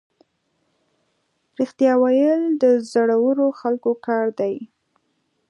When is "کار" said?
4.05-4.25